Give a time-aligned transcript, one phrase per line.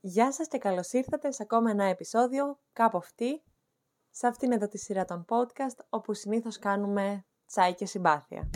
[0.00, 3.42] Γεια σας και καλώς ήρθατε σε ακόμα ένα επεισόδιο κάπου αυτή,
[4.10, 8.50] σε αυτήν εδώ τη σειρά των podcast, όπου συνήθως κάνουμε τσάι και συμπάθεια.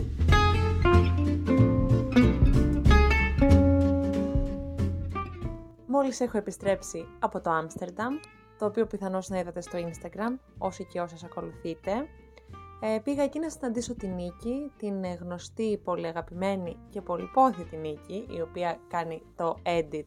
[5.87, 8.15] Μόλις έχω επιστρέψει από το Άμστερνταμ,
[8.59, 11.93] το οποίο πιθανώς να είδατε στο Instagram, όσοι και όσες ακολουθείτε.
[12.81, 18.41] Ε, πήγα εκεί να συναντήσω την Νίκη, την γνωστή, πολύ αγαπημένη και πολυπόθητη Νίκη, η
[18.41, 20.07] οποία κάνει το edit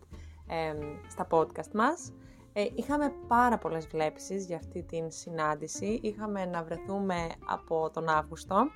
[1.07, 2.14] στα podcast μας.
[2.54, 6.00] Ε, είχαμε πάρα πολλές βλέψεις για αυτή την συνάντηση.
[6.04, 8.68] Είχαμε να βρεθούμε από τον Αύγουστο.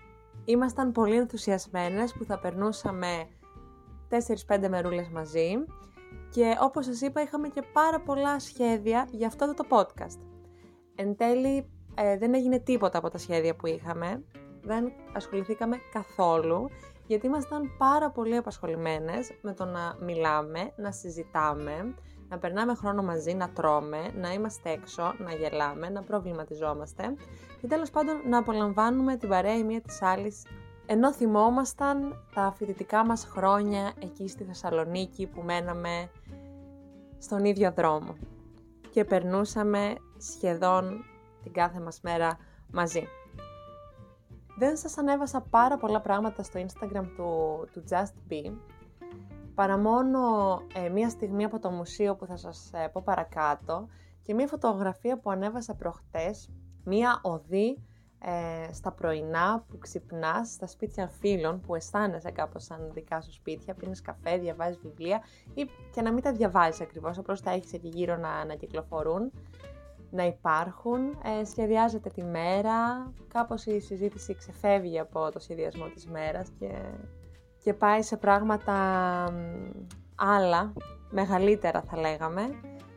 [0.46, 3.28] Ήμασταν πολύ ενθουσιασμένες που θα περνούσαμε
[4.48, 5.54] 4-5 μερούλες μαζί
[6.30, 10.20] και όπως σας είπα είχαμε και πάρα πολλά σχέδια για αυτό το podcast.
[10.96, 14.24] Εν τέλει ε, δεν έγινε τίποτα από τα σχέδια που είχαμε,
[14.62, 16.70] δεν ασχοληθήκαμε καθόλου
[17.10, 21.96] γιατί ήμασταν πάρα πολύ απασχολημένες με το να μιλάμε, να συζητάμε,
[22.30, 27.14] να περνάμε χρόνο μαζί, να τρώμε, να είμαστε έξω, να γελάμε, να προβληματιζόμαστε
[27.62, 30.46] και τέλος πάντων να απολαμβάνουμε την παρέα η μία της άλλης
[30.86, 36.10] ενώ θυμόμασταν τα φοιτητικά μας χρόνια εκεί στη Θεσσαλονίκη που μέναμε
[37.18, 38.16] στον ίδιο δρόμο
[38.92, 41.06] και περνούσαμε σχεδόν
[41.44, 42.38] την κάθε μας μέρα
[42.72, 43.08] μαζί.
[44.60, 48.54] Δεν σας ανέβασα πάρα πολλά πράγματα στο Instagram του, του Just Be,
[49.56, 50.20] παρά μόνο
[50.74, 53.88] ε, μία στιγμή από το μουσείο που θα σας ε, πω παρακάτω
[54.22, 56.50] και μία φωτογραφία που ανέβασα προχτές,
[56.84, 57.78] μία οδή
[58.20, 63.74] ε, στα πρωινά που ξυπνάς στα σπίτια φίλων που αισθάνεσαι κάπως σαν δικά σου σπίτια,
[63.74, 65.22] πίνεις καφέ, διαβάζεις βιβλία
[65.54, 69.32] ή και να μην τα διαβάζεις ακριβώς, απλώς τα έχεις εκεί γύρω να, να κυκλοφορούν
[70.12, 71.00] να υπάρχουν,
[71.40, 76.72] ε, σχεδιάζεται τη μέρα, κάπως η συζήτηση ξεφεύγει από το σχεδιασμό της μέρας και,
[77.64, 78.74] και πάει σε πράγματα
[80.16, 80.74] άλλα,
[81.10, 82.42] μεγαλύτερα θα λέγαμε.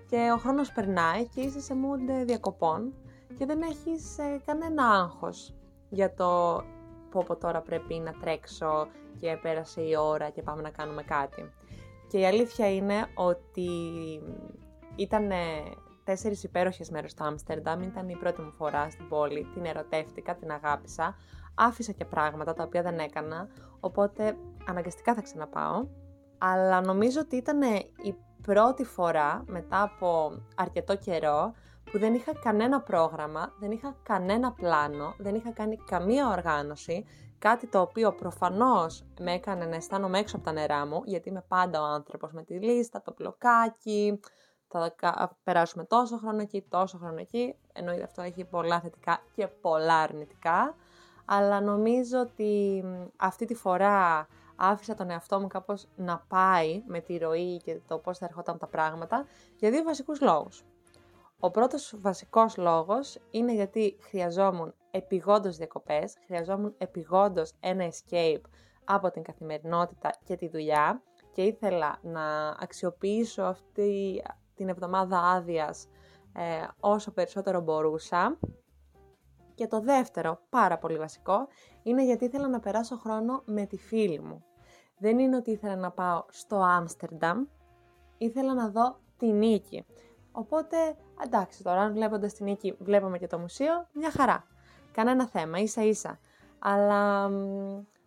[0.08, 2.94] Και ο χρόνος περνάει και είσαι σε mood διακοπών
[3.38, 5.54] και δεν έχεις ε, κανένα άγχος
[5.88, 6.62] για το
[7.10, 8.86] πω από τώρα πρέπει να τρέξω
[9.20, 11.52] και πέρασε η ώρα και πάμε να κάνουμε κάτι.
[12.08, 13.70] Και η αλήθεια είναι ότι
[14.96, 15.30] ήταν
[16.12, 17.82] τέσσερις υπέροχες μέρες στο Άμστερνταμ.
[17.82, 19.46] Ήταν η πρώτη μου φορά στην πόλη.
[19.54, 21.16] Την ερωτεύτηκα, την αγάπησα.
[21.54, 23.48] Άφησα και πράγματα τα οποία δεν έκανα.
[23.80, 24.36] Οπότε
[24.66, 25.86] αναγκαστικά θα ξαναπάω.
[26.38, 27.62] Αλλά νομίζω ότι ήταν
[28.02, 31.52] η πρώτη φορά μετά από αρκετό καιρό
[31.90, 37.04] που δεν είχα κανένα πρόγραμμα, δεν είχα κανένα πλάνο, δεν είχα κάνει καμία οργάνωση,
[37.38, 41.44] κάτι το οποίο προφανώς με έκανε να αισθάνομαι έξω από τα νερά μου, γιατί είμαι
[41.48, 44.20] πάντα ο άνθρωπος με τη λίστα, το μπλοκάκι,
[44.96, 47.54] θα περάσουμε τόσο χρόνο εκεί, τόσο χρόνο εκεί.
[47.72, 50.74] Εννοείται αυτό έχει πολλά θετικά και πολλά αρνητικά.
[51.24, 52.84] Αλλά νομίζω ότι
[53.16, 57.98] αυτή τη φορά άφησα τον εαυτό μου κάπως να πάει με τη ροή και το
[57.98, 60.64] πώς θα ερχόταν τα πράγματα για δύο βασικούς λόγους.
[61.38, 68.40] Ο πρώτος βασικός λόγος είναι γιατί χρειαζόμουν επιγόντως διακοπές, χρειαζόμουν επιγόντως ένα escape
[68.84, 71.02] από την καθημερινότητα και τη δουλειά
[71.32, 74.22] και ήθελα να αξιοποιήσω αυτή,
[74.62, 75.88] την εβδομάδα άδειας
[76.32, 78.38] ε, όσο περισσότερο μπορούσα.
[79.54, 81.46] Και το δεύτερο, πάρα πολύ βασικό,
[81.82, 84.44] είναι γιατί ήθελα να περάσω χρόνο με τη φίλη μου.
[84.98, 87.44] Δεν είναι ότι ήθελα να πάω στο Άμστερνταμ,
[88.18, 89.84] ήθελα να δω τη Νίκη.
[90.32, 90.76] Οπότε,
[91.24, 94.44] εντάξει τώρα, αν βλέποντας τη Νίκη βλέπαμε και το μουσείο, μια χαρά.
[94.92, 96.18] Κανένα θέμα, ίσα ίσα.
[96.58, 97.28] Αλλά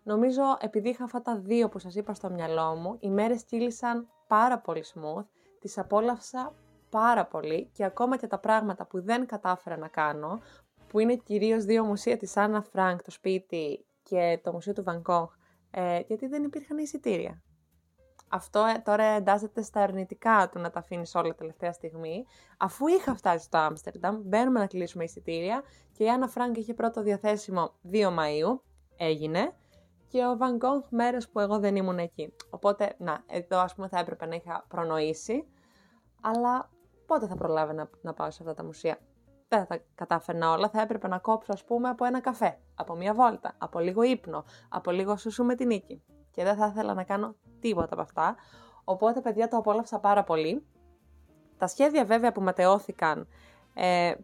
[0.02, 4.08] νομίζω επειδή είχα αυτά τα δύο που σας είπα στο μυαλό μου, οι μέρες κύλησαν
[4.26, 5.24] πάρα πολύ smooth
[5.66, 6.54] τις απόλαυσα
[6.90, 10.40] πάρα πολύ και ακόμα και τα πράγματα που δεν κατάφερα να κάνω,
[10.88, 15.01] που είναι κυρίως δύο μουσεία της Άννα Φρανκ, το σπίτι και το μουσείο του Van
[15.01, 15.34] Gogh,
[15.70, 17.42] ε, γιατί δεν υπήρχαν εισιτήρια.
[18.28, 22.24] Αυτό ε, τώρα εντάσσεται στα αρνητικά του να τα αφήνεις όλα τελευταία στιγμή.
[22.56, 25.62] Αφού είχα φτάσει στο Άμστερνταμ, μπαίνουμε να κλείσουμε εισιτήρια
[25.92, 28.60] και η Άννα Φρανκ είχε πρώτο διαθέσιμο 2 Μαΐου,
[28.96, 29.54] έγινε,
[30.08, 32.32] και ο Van Gogh μέρες που εγώ δεν ήμουν εκεί.
[32.50, 35.46] Οπότε, να, εδώ ας πούμε θα έπρεπε να είχα προνοήσει,
[36.28, 36.70] αλλά
[37.06, 38.98] πότε θα προλάβαινα να πάω σε αυτά τα μουσεία;
[39.48, 42.94] Δεν θα τα κατάφερνα όλα, θα έπρεπε να κόψω ας πούμε από ένα καφέ, από
[42.94, 46.02] μια βόλτα, από λίγο ύπνο, από λίγο σουσού με την νίκη.
[46.30, 48.36] Και δεν θα ήθελα να κάνω τίποτα από αυτά.
[48.84, 50.66] Οπότε παιδιά το απόλαυσα πάρα πολύ.
[51.58, 53.28] Τα σχέδια βέβαια που ματαιώθηκαν,
[53.74, 54.14] ε,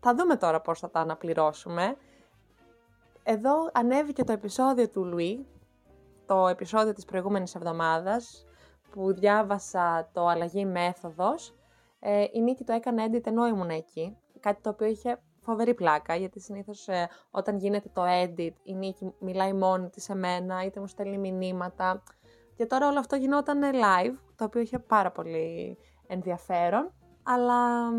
[0.00, 1.96] θα δούμε τώρα πώς θα τα αναπληρώσουμε.
[3.22, 5.46] Εδώ ανέβηκε το επεισόδιο του Λουί,
[6.26, 8.46] το επεισόδιο της προηγούμενης εβδομάδας,
[8.90, 11.57] που διάβασα το αλλαγή μέθοδος.
[12.00, 16.14] Ε, η Νίκη το έκανε edit ενώ ήμουν εκεί, κάτι το οποίο είχε φοβερή πλάκα,
[16.14, 20.80] γιατί συνήθως ε, όταν γίνεται το edit η Νίκη μιλάει μόνη της σε μένα, είτε
[20.80, 22.02] μου στέλνει μηνύματα.
[22.56, 26.92] Και τώρα όλο αυτό γινόταν live, το οποίο είχε πάρα πολύ ενδιαφέρον,
[27.22, 27.90] αλλά,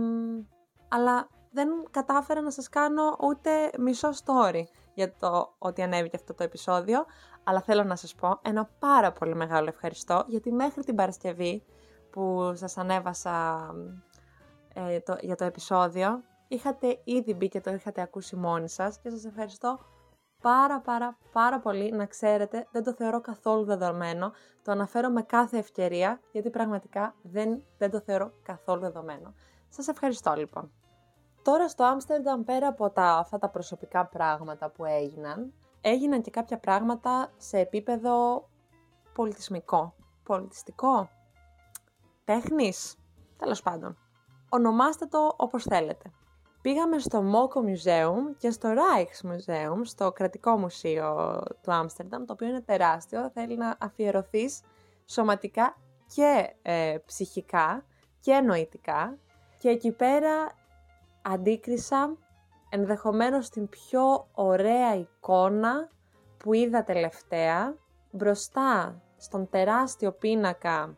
[0.87, 4.63] αλλά δεν κατάφερα να σας κάνω ούτε μισό story
[4.93, 7.05] για το ότι ανέβηκε αυτό το επεισόδιο,
[7.43, 11.63] αλλά θέλω να σας πω ένα πάρα πολύ μεγάλο ευχαριστώ, γιατί μέχρι την Παρασκευή
[12.11, 13.67] που σας ανέβασα
[14.73, 19.09] ε, το, για το επεισόδιο, είχατε ήδη μπει και το είχατε ακούσει μόνοι σας και
[19.09, 19.79] σας ευχαριστώ
[20.41, 24.31] πάρα πάρα πάρα πολύ να ξέρετε, δεν το θεωρώ καθόλου δεδομένο,
[24.63, 29.33] το αναφέρω με κάθε ευκαιρία γιατί πραγματικά δεν, δεν το θεωρώ καθόλου δεδομένο.
[29.69, 30.71] Σας ευχαριστώ λοιπόν.
[31.41, 36.57] Τώρα στο Άμστερνταμ πέρα από τα, αυτά τα προσωπικά πράγματα που έγιναν, έγιναν και κάποια
[36.57, 38.47] πράγματα σε επίπεδο
[39.13, 39.93] πολιτισμικό.
[40.23, 41.09] Πολιτιστικό,
[42.29, 42.95] τέχνης,
[43.37, 43.97] τέλος πάντων.
[44.49, 46.11] Ονομάστε το όπως θέλετε.
[46.61, 52.61] Πήγαμε στο Moko Museum και στο Rijksmuseum, στο κρατικό μουσείο του Άμστερνταμ, το οποίο είναι
[52.61, 54.61] τεράστιο, θέλει να αφιερωθείς
[55.05, 55.75] σωματικά
[56.15, 57.85] και ε, ψυχικά
[58.19, 59.17] και νοητικά.
[59.57, 60.51] Και εκεί πέρα
[61.21, 62.17] αντίκρισα
[62.69, 65.89] ενδεχομένως την πιο ωραία εικόνα
[66.37, 67.75] που είδα τελευταία
[68.11, 70.97] μπροστά στον τεράστιο πίνακα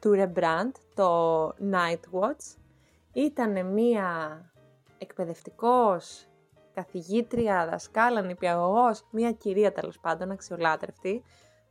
[0.00, 2.56] του Rembrandt, το Night Watch.
[3.12, 4.40] Ήταν μία
[4.98, 6.26] εκπαιδευτικός,
[6.74, 11.22] καθηγήτρια, δασκάλα, νηπιαγωγός, μία κυρία τέλος πάντων, αξιολάτρευτη,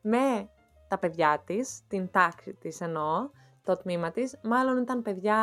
[0.01, 0.49] με
[0.87, 3.29] τα παιδιά της, την τάξη της εννοώ,
[3.63, 5.37] το τμήμα της, μάλλον ήταν παιδιά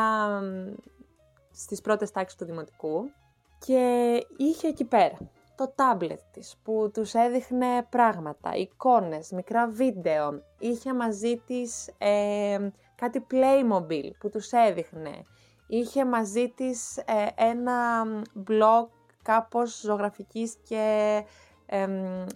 [1.50, 3.10] στις πρώτες τάξεις του δημοτικού.
[3.58, 5.18] Και είχε εκεί πέρα
[5.54, 13.26] το τάμπλετ της που τους έδειχνε πράγματα, εικόνες, μικρά βίντεο, είχε μαζί της ε, κάτι
[13.30, 15.24] Playmobil που τους έδειχνε,
[15.66, 18.04] είχε μαζί της ε, ένα
[18.48, 18.88] blog
[19.22, 21.24] κάπως ζωγραφικής και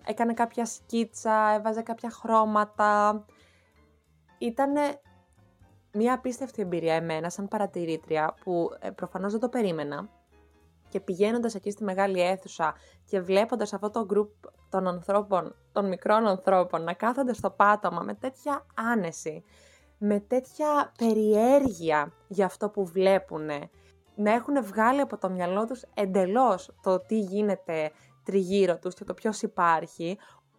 [0.06, 3.24] έκανε κάποια σκίτσα, έβαζε κάποια χρώματα.
[4.38, 5.00] Ήτανε
[5.92, 10.08] μια απίστευτη εμπειρία εμένα σαν παρατηρήτρια που ε, προφανώς δεν το περίμενα
[10.88, 12.74] και πηγαίνοντας εκεί στη μεγάλη αίθουσα
[13.04, 14.30] και βλέποντας αυτό το γκρουπ
[14.70, 19.44] των ανθρώπων, των μικρών ανθρώπων να κάθονται στο πάτωμα με τέτοια άνεση
[19.98, 23.46] με τέτοια περιέργεια για αυτό που βλέπουν,
[24.14, 27.90] να έχουν βγάλει από το μυαλό τους εντελώς το τι γίνεται
[28.24, 30.18] τριγύρω τους και το ποιος υπάρχει,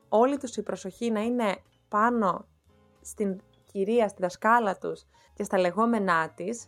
[0.09, 1.55] όλη τους η προσοχή να είναι
[1.87, 2.45] πάνω
[3.01, 3.41] στην
[3.71, 6.67] κυρία, στη δασκάλα τους και στα λεγόμενά της,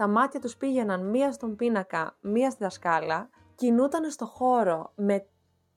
[0.00, 5.28] τα μάτια τους πήγαιναν μία στον πίνακα, μία στη δασκάλα, κινούταν στο χώρο με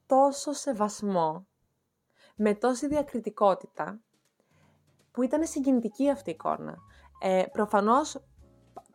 [0.05, 1.47] τόσο σεβασμό,
[2.35, 3.99] με τόση διακριτικότητα
[5.11, 6.75] που ήταν συγκινητική αυτή η εικόνα.
[7.21, 8.23] Ε, προφανώς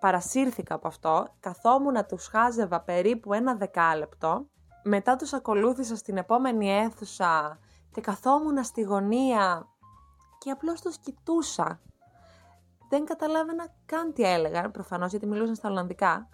[0.00, 4.48] παρασύρθηκα από αυτό, καθόμουν να τους χάζευα περίπου ένα δεκάλεπτο,
[4.84, 7.58] μετά τους ακολούθησα στην επόμενη αίθουσα
[7.90, 9.66] και καθόμουν στη γωνία
[10.38, 11.80] και απλώς τους κοιτούσα.
[12.88, 16.28] Δεν καταλάβαινα καν τι έλεγαν, προφανώς γιατί μιλούσαν στα Ολλανδικά.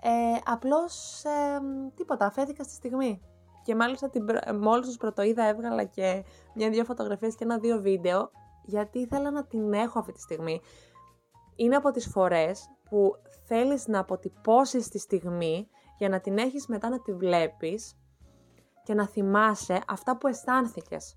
[0.00, 0.10] Ε,
[0.44, 1.60] απλώς ε,
[1.94, 3.20] τίποτα, αφέθηκα στη στιγμή.
[3.62, 4.24] Και μάλιστα την,
[4.60, 6.24] μόλις τους πρωτοείδα έβγαλα και
[6.54, 8.30] μια-δυο φωτογραφίες και ένα-δύο βίντεο
[8.64, 10.60] γιατί ήθελα να την έχω αυτή τη στιγμή.
[11.56, 13.12] Είναι από τις φορές που
[13.46, 17.96] θέλεις να αποτυπώσεις τη στιγμή για να την έχεις μετά να τη βλέπεις
[18.82, 21.16] και να θυμάσαι αυτά που αισθάνθηκες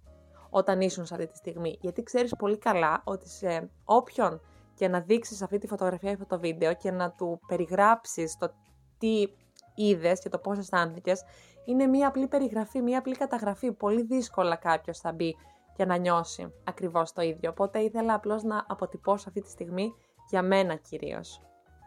[0.49, 1.77] όταν ήσουν σε αυτή τη στιγμή.
[1.81, 4.41] Γιατί ξέρεις πολύ καλά ότι σε όποιον
[4.75, 8.53] και να δείξεις αυτή τη φωτογραφία ή αυτό το βίντεο και να του περιγράψεις το
[8.97, 9.27] τι
[9.75, 11.23] είδες και το πώς αισθάνθηκες,
[11.65, 13.71] είναι μία απλή περιγραφή, μία απλή καταγραφή.
[13.71, 15.35] Πολύ δύσκολα κάποιος θα μπει
[15.75, 17.49] για να νιώσει ακριβώς το ίδιο.
[17.49, 19.93] Οπότε ήθελα απλώς να αποτυπώσω αυτή τη στιγμή
[20.29, 21.41] για μένα κυρίως.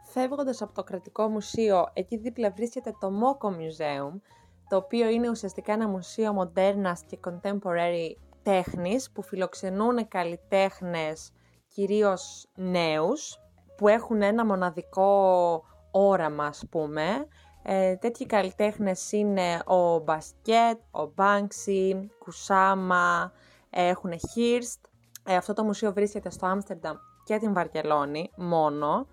[0.05, 4.21] Φεύγοντας από το κρατικό μουσείο, εκεί δίπλα βρίσκεται το Moko Museum,
[4.69, 11.33] το οποίο είναι ουσιαστικά ένα μουσείο μοντέρνας και contemporary τέχνης που φιλοξενούν καλλιτέχνες
[11.69, 13.39] κυρίως νέους
[13.77, 17.27] που έχουν ένα μοναδικό όραμα ας πούμε.
[17.63, 23.33] Ε, τέτοιοι καλλιτέχνες είναι ο Μπασκέτ, ο Μπάνξι, Κουσάμα,
[23.71, 24.85] έχουν Χίρστ.
[25.25, 29.07] Ε, αυτό το μουσείο βρίσκεται στο Άμστερνταμ και την Βαρκελόνη μόνο.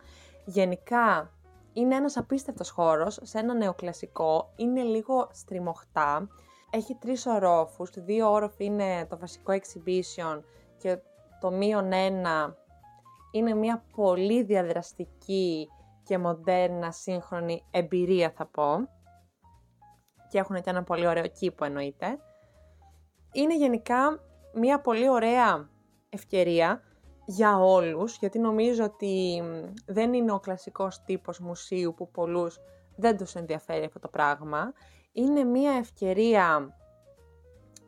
[0.45, 1.31] Γενικά
[1.73, 6.27] είναι ένας απίστευτος χώρος σε ένα νεοκλασικό, είναι λίγο στριμωχτά.
[6.71, 10.41] Έχει τρεις ορόφους, δύο όροφοι είναι το βασικό exhibition
[10.77, 10.99] και
[11.39, 12.57] το μείον ένα
[13.31, 15.67] είναι μια πολύ διαδραστική
[16.03, 18.75] και μοντέρνα σύγχρονη εμπειρία θα πω.
[20.29, 22.19] Και έχουν και ένα πολύ ωραίο κήπο εννοείται.
[23.31, 24.19] Είναι γενικά
[24.53, 25.69] μια πολύ ωραία
[26.09, 26.81] ευκαιρία
[27.25, 29.43] για όλους, γιατί νομίζω ότι
[29.85, 32.59] δεν είναι ο κλασικός τύπος μουσείου που πολλούς
[32.95, 34.73] δεν τους ενδιαφέρει αυτό το πράγμα.
[35.19, 36.75] Είναι μια ευκαιρία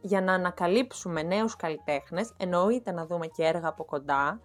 [0.01, 4.39] για να ανακαλύψουμε νέους καλλιτέχνες, εννοείται να δούμε και έργα από κοντά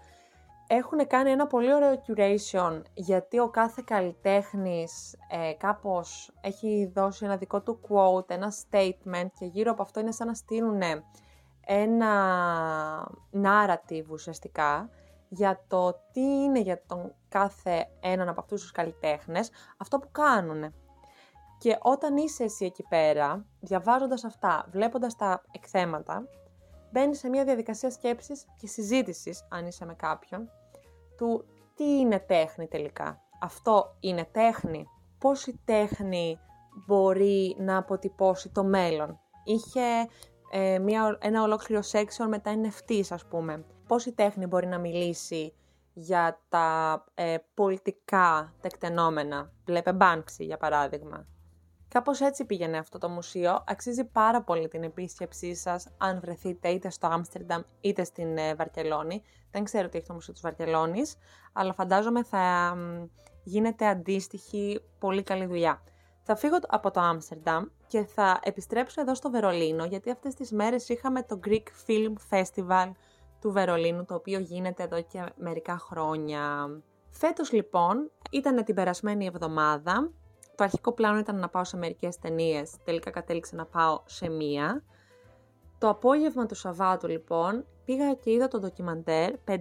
[0.66, 7.36] έχουν κάνει ένα πολύ ωραίο curation γιατί ο κάθε καλλιτέχνης ε, κάπως έχει δώσει ένα
[7.36, 10.80] δικό του quote, ένα statement και γύρω από αυτό είναι σαν να στείλουν
[11.66, 12.12] ένα
[13.42, 14.90] narrative ουσιαστικά
[15.28, 20.74] για το τι είναι για τον κάθε έναν από αυτούς τους καλλιτέχνες αυτό που κάνουν.
[21.58, 26.28] Και όταν είσαι εσύ εκεί πέρα, διαβάζοντας αυτά, βλέποντας τα εκθέματα,
[26.92, 30.50] μπαίνεις σε μια διαδικασία σκέψης και συζήτησης, αν είσαι με κάποιον,
[31.16, 31.44] του
[31.74, 33.20] τι είναι τέχνη τελικά.
[33.40, 34.86] Αυτό είναι τέχνη;
[35.18, 36.38] Πώς η τέχνη
[36.86, 40.08] μπορεί να αποτυπώσει το μέλλον; Είχε
[40.50, 43.64] ε, μια, ένα ολόκληρο section με τα NFTs ας πούμε.
[43.86, 45.54] Πώς η τέχνη μπορεί να μιλήσει
[45.92, 51.26] για τα ε, πολιτικά τεκτενόμενα; Βλέπε Banksy για παράδειγμα.
[51.96, 53.64] Κάπως έτσι πήγαινε αυτό το μουσείο.
[53.66, 59.22] Αξίζει πάρα πολύ την επίσκεψή σας αν βρεθείτε είτε στο Άμστερνταμ είτε στην ε, Βαρκελόνη.
[59.50, 61.16] Δεν ξέρω τι έχει το Μουσείο της Βαρκελόνης,
[61.52, 62.76] αλλά φαντάζομαι θα
[63.42, 65.82] γίνεται αντίστοιχη πολύ καλή δουλειά.
[66.22, 70.88] Θα φύγω από το Άμστερνταμ και θα επιστρέψω εδώ στο Βερολίνο, γιατί αυτές τις μέρες
[70.88, 72.90] είχαμε το Greek Film Festival
[73.40, 76.68] του Βερολίνου, το οποίο γίνεται εδώ και μερικά χρόνια.
[77.10, 80.10] Φέτος λοιπόν ήταν την περασμένη εβδομάδα
[80.56, 84.82] το αρχικό πλάνο ήταν να πάω σε μερικές ταινίες, τελικά κατέληξε να πάω σε μία.
[85.78, 89.56] Το απόγευμα του Σαββάτου λοιπόν πήγα και είδα το ντοκιμαντέρ 5,5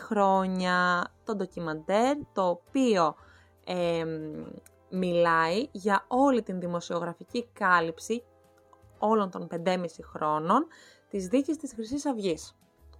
[0.00, 1.06] χρόνια.
[1.24, 3.14] Το ντοκιμαντέρ το οποίο
[4.90, 8.24] μιλάει για όλη την δημοσιογραφική κάλυψη
[8.98, 10.66] όλων των 5,5 χρόνων
[11.08, 12.56] της δίκης της χρυσής αυγής.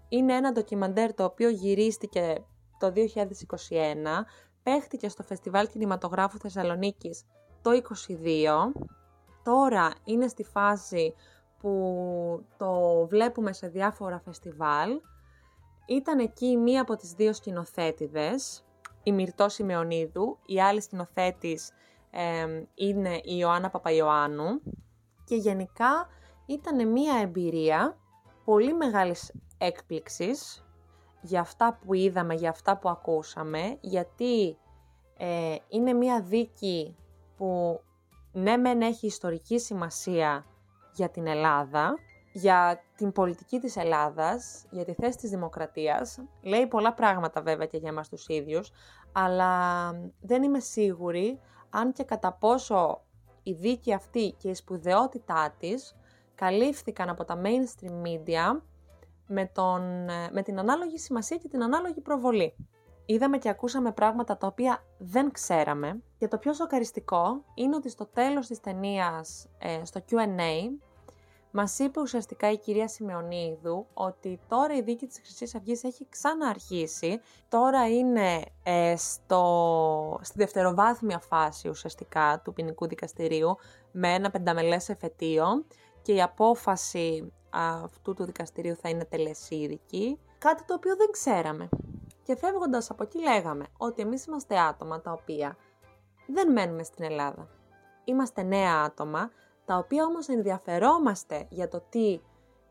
[0.08, 2.44] Είναι ένα ντοκιμαντέρ το οποίο γυρίστηκε
[2.78, 2.96] το 2021,
[4.62, 7.24] παίχτηκε στο Φεστιβάλ Κινηματογράφου Θεσσαλονίκης
[7.62, 8.80] το 22.
[9.42, 11.14] Τώρα είναι στη φάση
[11.58, 15.00] που το βλέπουμε σε διάφορα φεστιβάλ.
[15.86, 18.64] Ήταν εκεί μία από τις δύο σκηνοθέτηδες,
[19.02, 21.70] η Μυρτώ Σιμεωνίδου, η άλλη σκηνοθέτης
[22.74, 24.60] είναι η Ιωάννα Παπαϊωάννου
[25.24, 26.08] και γενικά
[26.46, 27.96] ήταν μία εμπειρία
[28.44, 30.64] πολύ μεγάλης έκπληξης
[31.22, 34.58] για αυτά που είδαμε, για αυτά που ακούσαμε, γιατί
[35.16, 36.96] ε, είναι μία δίκη
[37.36, 37.80] που
[38.32, 40.46] ναι μεν έχει ιστορική σημασία
[40.94, 41.94] για την Ελλάδα,
[42.32, 46.18] για την πολιτική της Ελλάδας, για τη θέση της δημοκρατίας.
[46.42, 48.70] Λέει πολλά πράγματα βέβαια και για εμάς τους ίδιους,
[49.12, 53.00] αλλά δεν είμαι σίγουρη αν και κατά πόσο
[53.42, 55.96] η δίκη αυτή και η σπουδαιότητά της
[56.34, 58.60] καλύφθηκαν από τα mainstream media
[59.32, 59.82] με, τον,
[60.32, 62.54] με την ανάλογη σημασία και την ανάλογη προβολή.
[63.06, 66.02] Είδαμε και ακούσαμε πράγματα τα οποία δεν ξέραμε.
[66.18, 70.70] Και το πιο σοκαριστικό είναι ότι στο τέλος της ταινίας ε, στο Q&A,
[71.54, 77.20] μας είπε ουσιαστικά η κυρία Σιμεωνίδου ότι τώρα η δίκη της χρυσής αυγής έχει ξανααρχίσει,
[77.48, 83.56] τώρα είναι ε, στο, στη δευτεροβάθμια φάση ουσιαστικά του ποινικού δικαστηρίου
[83.92, 85.64] με ένα πενταμελές εφετείο
[86.02, 91.68] και η απόφαση αυτού του δικαστηρίου θα είναι τελεσίδικη, κάτι το οποίο δεν ξέραμε.
[92.22, 95.56] Και φεύγοντας από εκεί λέγαμε ότι εμείς είμαστε άτομα τα οποία
[96.26, 97.48] δεν μένουμε στην Ελλάδα.
[98.04, 99.30] Είμαστε νέα άτομα,
[99.64, 102.20] τα οποία όμως ενδιαφερόμαστε για το τι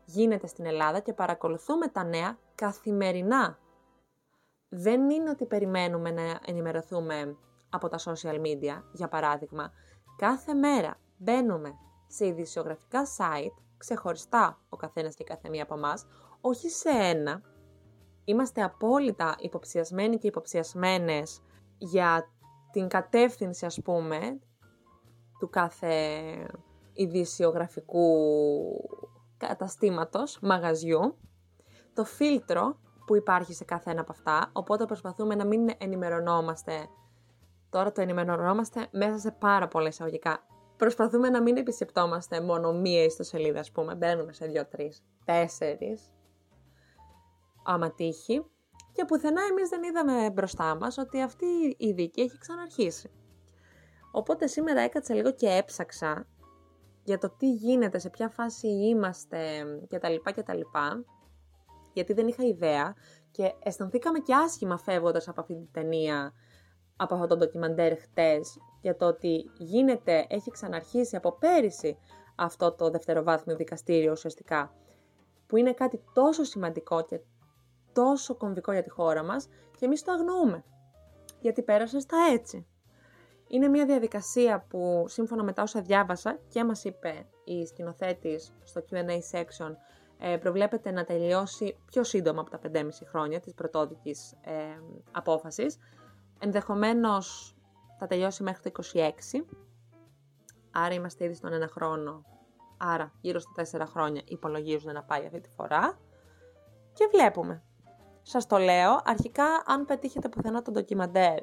[0.04, 3.58] γίνεται στην Ελλάδα και παρακολουθούμε τα νέα καθημερινά.
[4.68, 7.36] Δεν είναι ότι περιμένουμε να ενημερωθούμε
[7.70, 9.72] από τα social media, για παράδειγμα.
[10.16, 11.74] Κάθε μέρα μπαίνουμε
[12.12, 16.06] σε ειδησιογραφικά site, ξεχωριστά ο καθένας και κάθε μία από εμάς,
[16.40, 17.42] όχι σε ένα,
[18.24, 21.42] είμαστε απόλυτα υποψιασμένοι και υποψιασμένες
[21.78, 22.30] για
[22.72, 24.40] την κατεύθυνση, ας πούμε,
[25.38, 25.96] του κάθε
[26.92, 28.16] ειδησιογραφικού
[29.36, 31.16] καταστήματος, μαγαζιού,
[31.94, 32.76] το φίλτρο
[33.06, 36.88] που υπάρχει σε κάθε ένα από αυτά, οπότε προσπαθούμε να μην ενημερωνόμαστε,
[37.70, 40.46] τώρα το ενημερωνόμαστε μέσα σε πάρα πολλά εισαγωγικά.
[40.76, 46.12] Προσπαθούμε να μην επισκεπτόμαστε μόνο μία ιστοσελίδα, ας πούμε, μπαίνουμε σε δύο, τρεις, τέσσερις,
[47.64, 48.44] άμα τύχει,
[48.92, 51.46] και πουθενά εμείς δεν είδαμε μπροστά μας ότι αυτή
[51.78, 53.10] η δίκη έχει ξαναρχίσει.
[54.10, 56.26] Οπότε σήμερα έκατσα λίγο και έψαξα
[57.04, 60.14] για το τι γίνεται, σε ποια φάση είμαστε κτλ.
[60.22, 60.60] κτλ
[61.92, 62.94] γιατί δεν είχα ιδέα
[63.30, 66.32] και αισθανθήκαμε και άσχημα φεύγοντας από αυτή την ταινία,
[67.02, 71.98] από αυτό το ντοκιμαντέρ χτες, για το ότι γίνεται, έχει ξαναρχίσει από πέρυσι
[72.36, 74.74] αυτό το δευτεροβάθμιο δικαστήριο ουσιαστικά,
[75.46, 77.20] που είναι κάτι τόσο σημαντικό και
[77.92, 80.64] τόσο κομβικό για τη χώρα μας και εμείς το αγνοούμε.
[81.40, 82.66] Γιατί πέρασε στα έτσι.
[83.48, 88.84] Είναι μια διαδικασία που σύμφωνα με τα όσα διάβασα και μας είπε η σκηνοθέτης στο
[88.90, 89.74] Q&A section
[90.18, 94.52] ε, προβλέπεται να τελειώσει πιο σύντομα από τα 5,5 χρόνια της πρωτόδικης ε,
[95.10, 95.78] απόφασης.
[96.44, 97.56] Ενδεχομένως
[97.98, 99.10] θα τελειώσει μέχρι το 26,
[100.72, 102.24] άρα είμαστε ήδη στον ένα χρόνο,
[102.76, 105.98] άρα γύρω στα 4 χρόνια υπολογίζουν να πάει αυτή τη φορά.
[106.92, 107.62] Και βλέπουμε.
[108.22, 111.38] Σας το λέω, αρχικά αν πετύχετε πουθενά το ντοκιμαντέρ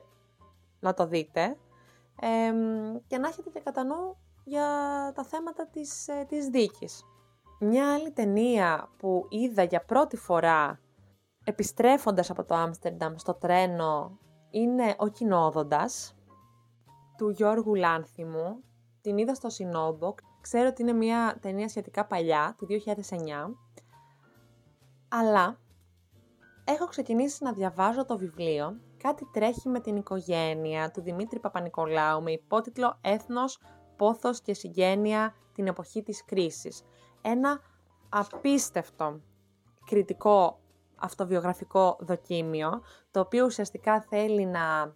[0.79, 1.57] να το δείτε
[2.19, 2.51] ε,
[3.07, 4.67] και να έχετε και κατά νου για
[5.15, 7.03] τα θέματα της, ε, της δίκης.
[7.59, 10.79] Μια άλλη ταινία που είδα για πρώτη φορά
[11.43, 16.15] επιστρέφοντας από το Άμστερνταμ στο τρένο είναι «Ο Κοινόδοντας»
[17.17, 18.63] του Γιώργου Λάνθιμου.
[19.01, 20.19] Την είδα στο Σινόμποκ.
[20.41, 23.55] Ξέρω ότι είναι μια ταινία σχετικά παλιά, του 2009.
[25.07, 25.59] Αλλά
[26.63, 32.31] έχω ξεκινήσει να διαβάζω το βιβλίο «Κάτι τρέχει με την οικογένεια» του Δημήτρη Παπανικολάου με
[32.31, 33.59] υπότιτλο «Έθνος,
[33.95, 36.83] πόθος και συγγένεια την εποχή της κρίσης»
[37.21, 37.61] ένα
[38.09, 39.21] απίστευτο
[39.85, 40.58] κριτικό
[41.01, 44.93] αυτοβιογραφικό δοκίμιο, το οποίο ουσιαστικά θέλει να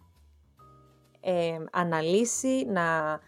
[1.20, 3.18] ε, αναλύσει, να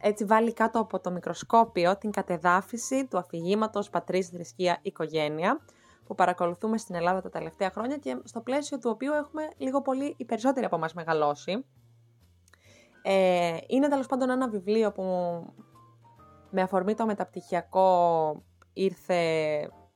[0.00, 5.60] έτσι βάλει κάτω από το μικροσκόπιο την κατεδάφιση του αφηγήματος πατρίς, θρησκεία, οικογένεια,
[6.06, 10.14] που παρακολουθούμε στην Ελλάδα τα τελευταία χρόνια και στο πλαίσιο του οποίου έχουμε λίγο πολύ
[10.16, 11.64] οι περισσότεροι από μας μεγαλώσει.
[13.02, 15.02] Ε, είναι τέλος πάντων ένα βιβλίο που
[16.50, 19.20] με αφορμή το μεταπτυχιακό ήρθε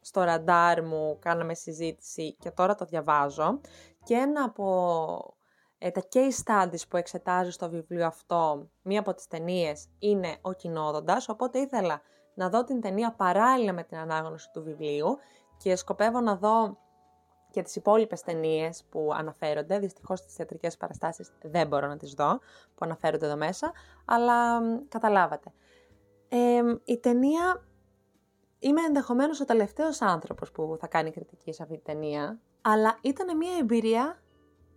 [0.07, 3.61] στο ραντάρ μου, κάναμε συζήτηση και τώρα το διαβάζω.
[4.05, 5.37] Και ένα από
[5.79, 10.53] ε, τα case studies που εξετάζει στο βιβλίο αυτό, μία από τις ταινίες είναι ο
[10.53, 12.01] κοινόδοντας, οπότε ήθελα
[12.35, 15.19] να δω την ταινία παράλληλα με την ανάγνωση του βιβλίου
[15.57, 16.79] και σκοπεύω να δω
[17.51, 22.39] και τις υπόλοιπες ταινίες που αναφέρονται, δυστυχώς τις θεατρικές παραστάσεις δεν μπορώ να τις δω,
[22.75, 23.73] που αναφέρονται εδώ μέσα,
[24.05, 25.53] αλλά καταλάβατε.
[26.29, 27.65] Ε, η ταινία,
[28.59, 33.37] είμαι ενδεχομένως ο τελευταίος άνθρωπος που θα κάνει κριτική σε αυτή την ταινία, αλλά ήταν
[33.37, 34.23] μια εμπειρία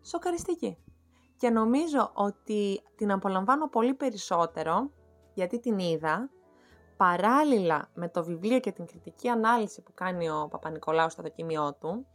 [0.02, 0.78] σοκαριστική.
[1.38, 4.92] Και νομίζω ότι την απολαμβάνω πολύ περισσότερο,
[5.34, 6.30] γιατί την είδα,
[6.98, 12.06] παράλληλα με το βιβλίο και την κριτική ανάλυση που κάνει ο Παπα-Νικολάου στο δοκιμιό του,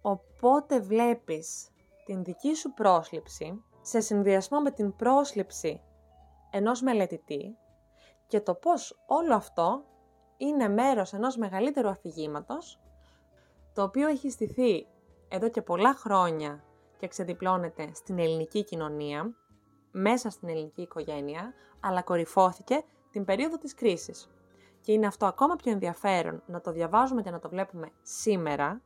[0.00, 1.68] οπότε βλέπεις
[2.04, 5.80] την δική σου πρόσληψη σε συνδυασμό με την πρόσληψη
[6.50, 7.56] ενός μελετητή
[8.26, 9.84] και το πώς όλο αυτό
[10.40, 12.80] είναι μέρος ενός μεγαλύτερου αφηγήματος,
[13.74, 14.86] το οποίο έχει στηθεί
[15.28, 16.64] εδώ και πολλά χρόνια
[16.98, 19.34] και ξεδιπλώνεται στην ελληνική κοινωνία,
[19.90, 24.28] μέσα στην ελληνική οικογένεια, αλλά κορυφώθηκε την περίοδο της κρίσης.
[24.80, 28.82] Και είναι αυτό ακόμα πιο ενδιαφέρον να το διαβάζουμε και να το βλέπουμε σήμερα,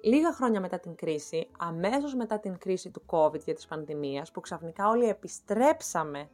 [0.00, 4.40] λίγα χρόνια μετά την κρίση, αμέσως μετά την κρίση του COVID και της πανδημίας, που
[4.40, 6.30] ξαφνικά όλοι επιστρέψαμε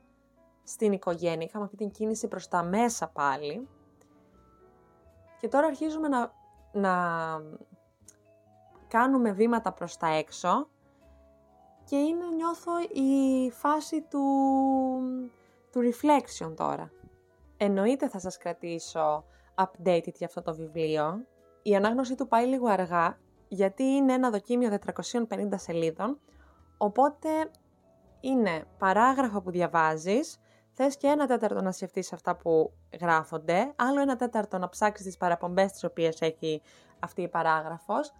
[0.63, 3.69] στην οικογένεια, είχαμε αυτή την κίνηση προς τα μέσα πάλι,
[5.41, 6.33] και τώρα αρχίζουμε να,
[6.73, 6.95] να
[8.89, 10.69] κάνουμε βήματα προς τα έξω
[11.85, 14.23] και είναι νιώθω η φάση του,
[15.73, 16.91] του reflection τώρα.
[17.57, 19.25] Εννοείται θα σας κρατήσω
[19.55, 21.27] updated για αυτό το βιβλίο.
[21.63, 24.79] Η ανάγνωση του πάει λίγο αργά γιατί είναι ένα δοκίμιο
[25.29, 26.19] 450 σελίδων
[26.77, 27.29] οπότε
[28.21, 30.41] είναι παράγραφο που διαβάζεις
[30.81, 35.17] θες και ένα τέταρτο να σκεφτείς αυτά που γράφονται, άλλο ένα τέταρτο να ψάξεις τις
[35.17, 36.63] παραπομπές τις οποίες έχει
[36.99, 38.13] αυτή η παράγραφος,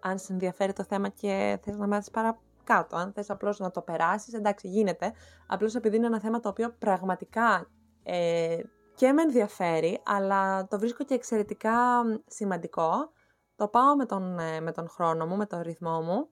[0.00, 3.80] αν σε ενδιαφέρει το θέμα και θες να μάθεις παρακάτω, αν θες απλώς να το
[3.80, 5.12] περάσεις, εντάξει γίνεται,
[5.46, 7.70] απλώς επειδή είναι ένα θέμα το οποίο πραγματικά
[8.02, 8.58] ε,
[8.94, 13.10] και με ενδιαφέρει, αλλά το βρίσκω και εξαιρετικά σημαντικό,
[13.56, 16.28] το πάω με τον, ε, με τον χρόνο μου, με τον ρυθμό μου,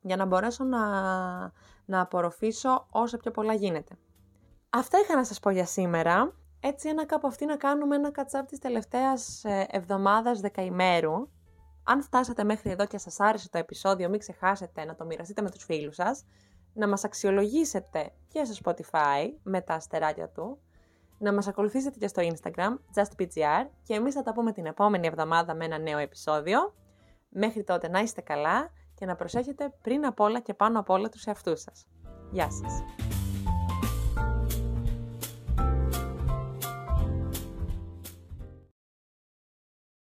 [0.00, 0.80] για να μπορέσω να,
[1.84, 3.98] να απορροφήσω όσο πιο πολλά γίνεται.
[4.72, 6.34] Αυτά είχα να σας πω για σήμερα.
[6.60, 11.28] Έτσι ένα κάπου αυτή να κάνουμε ένα κατσάπ της τελευταίας ε, εβδομάδας δεκαημέρου.
[11.84, 15.50] Αν φτάσατε μέχρι εδώ και σας άρεσε το επεισόδιο, μην ξεχάσετε να το μοιραστείτε με
[15.50, 16.24] τους φίλους σας,
[16.74, 20.58] να μας αξιολογήσετε και στο Spotify με τα αστεράκια του,
[21.18, 25.54] να μας ακολουθήσετε και στο Instagram, justpgr, και εμείς θα τα πούμε την επόμενη εβδομάδα
[25.54, 26.74] με ένα νέο επεισόδιο.
[27.28, 31.08] Μέχρι τότε να είστε καλά και να προσέχετε πριν απ' όλα και πάνω απ' όλα
[31.08, 31.86] τους εαυτούς σας.
[32.30, 33.09] Γεια σας!